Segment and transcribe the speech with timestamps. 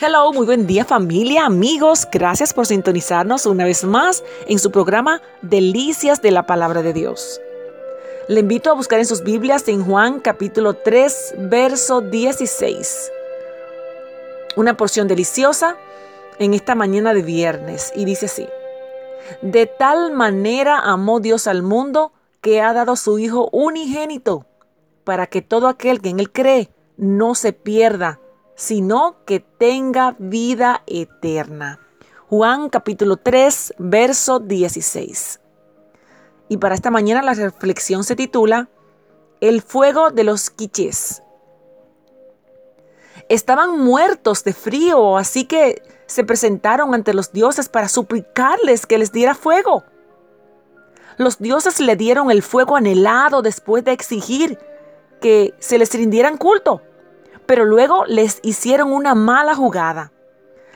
[0.00, 2.08] Hello, muy buen día familia, amigos.
[2.10, 7.40] Gracias por sintonizarnos una vez más en su programa Delicias de la Palabra de Dios.
[8.26, 13.12] Le invito a buscar en sus Biblias en Juan capítulo 3, verso 16.
[14.56, 15.76] Una porción deliciosa
[16.40, 18.48] en esta mañana de viernes y dice así.
[19.42, 24.44] De tal manera amó Dios al mundo que ha dado su Hijo unigénito
[25.04, 28.18] para que todo aquel que en él cree no se pierda,
[28.54, 31.80] sino que tenga vida eterna.
[32.28, 35.40] Juan capítulo 3, verso 16.
[36.48, 38.68] Y para esta mañana la reflexión se titula
[39.40, 41.22] El fuego de los quiches.
[43.28, 49.12] Estaban muertos de frío, así que se presentaron ante los dioses para suplicarles que les
[49.12, 49.84] diera fuego.
[51.16, 54.58] Los dioses le dieron el fuego anhelado después de exigir
[55.20, 56.82] que se les rindieran culto
[57.46, 60.12] pero luego les hicieron una mala jugada.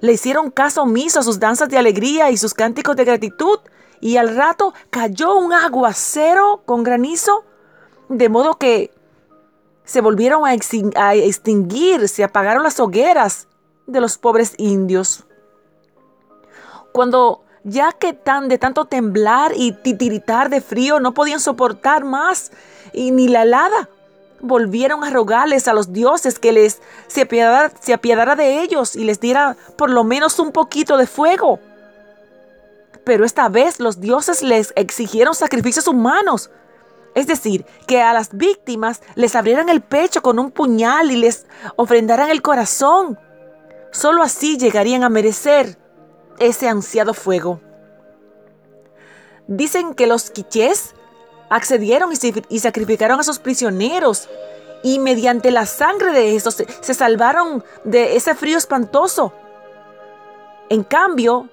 [0.00, 3.58] Le hicieron caso omiso a sus danzas de alegría y sus cánticos de gratitud,
[4.00, 7.44] y al rato cayó un aguacero con granizo,
[8.08, 8.90] de modo que
[9.84, 13.48] se volvieron a, extinguir, se apagaron las hogueras
[13.86, 15.24] de los pobres indios.
[16.92, 22.52] Cuando ya que tan de tanto temblar y titiritar de frío no podían soportar más
[22.92, 23.88] y ni la helada,
[24.40, 29.04] volvieron a rogarles a los dioses que les se apiadara, se apiadara de ellos y
[29.04, 31.60] les diera por lo menos un poquito de fuego.
[33.04, 36.50] Pero esta vez los dioses les exigieron sacrificios humanos.
[37.14, 41.46] Es decir, que a las víctimas les abrieran el pecho con un puñal y les
[41.76, 43.18] ofrendaran el corazón.
[43.92, 45.78] Solo así llegarían a merecer
[46.38, 47.60] ese ansiado fuego.
[49.46, 50.94] Dicen que los quichés
[51.54, 54.28] accedieron y, sacrificaron a sus prisioneros
[54.82, 59.32] y mediante la sangre de estos se, se salvaron de ese frío espantoso.
[60.68, 61.48] En cambio,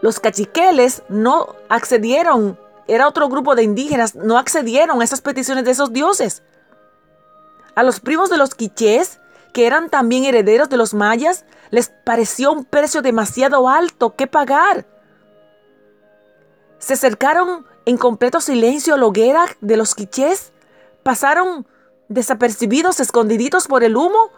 [0.00, 5.70] los cachiqueles no accedieron, era otro grupo de indígenas, no accedieron a esas peticiones de
[5.70, 6.42] esos dioses.
[7.76, 9.20] A los primos de los quichés,
[9.52, 14.84] que eran también herederos de los mayas, les pareció un precio demasiado alto que pagar.
[16.78, 20.52] Se acercaron en completo silencio la hoguera de los quichés,
[21.02, 21.66] pasaron
[22.08, 24.30] desapercibidos, escondiditos por el humo,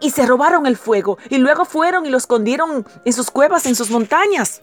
[0.00, 3.76] y se robaron el fuego, y luego fueron y lo escondieron en sus cuevas, en
[3.76, 4.62] sus montañas.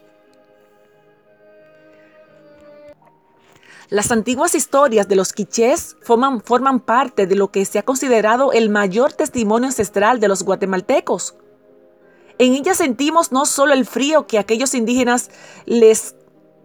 [3.88, 8.52] Las antiguas historias de los quichés forman, forman parte de lo que se ha considerado
[8.52, 11.34] el mayor testimonio ancestral de los guatemaltecos.
[12.38, 15.30] En ellas sentimos no solo el frío que aquellos indígenas
[15.66, 16.14] les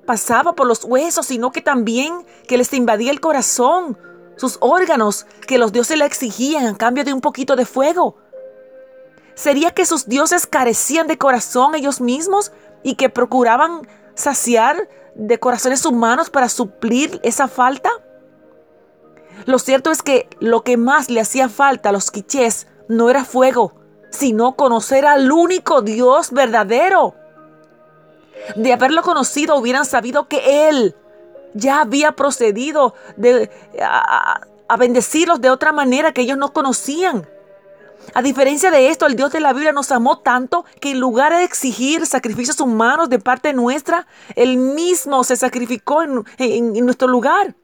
[0.06, 3.98] pasaba por los huesos, sino que también que les invadía el corazón,
[4.38, 8.18] sus órganos, que los dioses le exigían a cambio de un poquito de fuego.
[9.34, 12.52] ¿Sería que sus dioses carecían de corazón ellos mismos
[12.84, 17.90] y que procuraban saciar de corazones humanos para suplir esa falta?
[19.46, 23.26] Lo cierto es que lo que más le hacía falta a los quichés no era
[23.26, 23.74] fuego,
[24.10, 27.16] sino conocer al único Dios verdadero.
[28.56, 30.96] De haberlo conocido hubieran sabido que Él
[31.54, 33.50] ya había procedido de,
[33.82, 37.28] a, bendecirlos de otra manera que ellos no conocían.
[38.14, 41.36] A diferencia de esto, el Dios de la Biblia nos amó tanto que en lugar
[41.36, 47.56] de exigir sacrificios humanos de parte nuestra, Él mismo se sacrificó en, en nuestro lugar.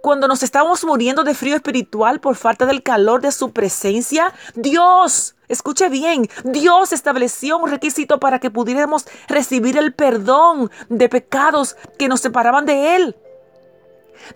[0.00, 5.34] Cuando nos estábamos muriendo de frío espiritual por falta del calor de su presencia, Dios,
[5.48, 12.08] escuche bien, Dios estableció un requisito para que pudiéramos recibir el perdón de pecados que
[12.08, 13.16] nos separaban de Él.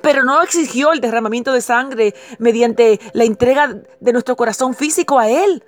[0.02, 5.28] Pero no exigió el derramamiento de sangre mediante la entrega de nuestro corazón físico a
[5.30, 5.64] Él,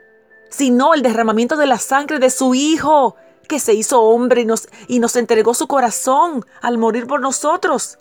[0.50, 3.16] sino el derramamiento de la sangre de su Hijo,
[3.48, 7.98] que se hizo hombre y nos, y nos entregó su corazón al morir por nosotros.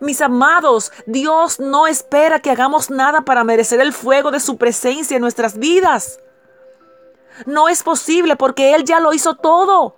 [0.00, 5.16] Mis amados, Dios no espera que hagamos nada para merecer el fuego de su presencia
[5.16, 6.20] en nuestras vidas.
[7.46, 9.96] No es posible porque Él ya lo hizo todo.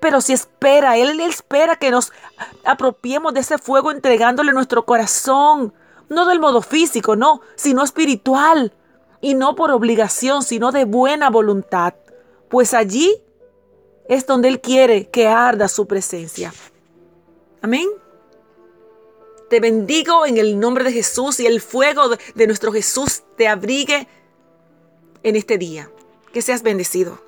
[0.00, 2.12] Pero si espera, Él espera que nos
[2.64, 5.72] apropiemos de ese fuego entregándole nuestro corazón.
[6.08, 8.72] No del modo físico, no, sino espiritual.
[9.20, 11.94] Y no por obligación, sino de buena voluntad.
[12.48, 13.14] Pues allí
[14.08, 16.52] es donde Él quiere que arda su presencia.
[17.62, 17.88] Amén.
[19.48, 24.08] Te bendigo en el nombre de Jesús y el fuego de nuestro Jesús te abrigue
[25.22, 25.90] en este día.
[26.32, 27.20] Que seas bendecido.